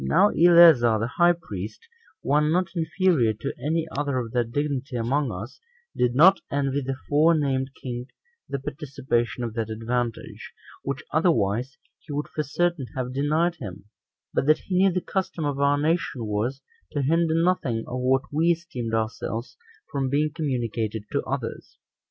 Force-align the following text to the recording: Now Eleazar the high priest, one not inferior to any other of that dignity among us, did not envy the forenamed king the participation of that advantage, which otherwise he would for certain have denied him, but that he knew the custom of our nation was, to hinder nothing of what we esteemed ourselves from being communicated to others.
Now 0.03 0.29
Eleazar 0.29 0.97
the 0.97 1.11
high 1.17 1.33
priest, 1.33 1.87
one 2.23 2.51
not 2.51 2.69
inferior 2.75 3.33
to 3.33 3.53
any 3.63 3.87
other 3.95 4.17
of 4.17 4.31
that 4.31 4.51
dignity 4.51 4.95
among 4.95 5.31
us, 5.31 5.59
did 5.95 6.15
not 6.15 6.41
envy 6.49 6.81
the 6.81 6.95
forenamed 7.07 7.69
king 7.75 8.07
the 8.49 8.57
participation 8.57 9.43
of 9.43 9.53
that 9.53 9.69
advantage, 9.69 10.53
which 10.81 11.03
otherwise 11.13 11.77
he 11.99 12.11
would 12.13 12.27
for 12.29 12.41
certain 12.41 12.87
have 12.95 13.13
denied 13.13 13.57
him, 13.57 13.85
but 14.33 14.47
that 14.47 14.57
he 14.57 14.75
knew 14.75 14.91
the 14.91 15.01
custom 15.01 15.45
of 15.45 15.59
our 15.59 15.77
nation 15.77 16.25
was, 16.25 16.63
to 16.93 17.03
hinder 17.03 17.35
nothing 17.39 17.83
of 17.85 17.99
what 17.99 18.23
we 18.31 18.47
esteemed 18.49 18.95
ourselves 18.95 19.55
from 19.91 20.09
being 20.09 20.31
communicated 20.33 21.03
to 21.11 21.21
others. 21.25 21.77